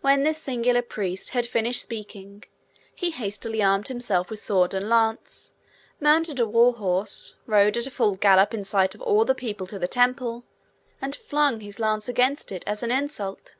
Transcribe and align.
When 0.00 0.22
this 0.22 0.38
singular 0.38 0.80
priest 0.80 1.30
had 1.30 1.44
finished 1.44 1.82
speaking, 1.82 2.44
he 2.94 3.10
hastily 3.10 3.60
armed 3.60 3.88
himself 3.88 4.30
with 4.30 4.38
sword 4.38 4.74
and 4.74 4.88
lance, 4.88 5.56
mounted 5.98 6.38
a 6.38 6.46
war 6.46 6.74
horse, 6.74 7.34
rode 7.46 7.76
at 7.76 7.88
a 7.88 7.90
furious 7.90 8.18
gallop 8.18 8.54
in 8.54 8.62
sight 8.62 8.94
of 8.94 9.02
all 9.02 9.24
the 9.24 9.34
people 9.34 9.66
to 9.66 9.78
the 9.80 9.88
temple, 9.88 10.44
and 11.02 11.16
flung 11.16 11.58
his 11.58 11.80
lance 11.80 12.08
against 12.08 12.52
it 12.52 12.62
as 12.64 12.84
an 12.84 12.92
insult. 12.92 13.56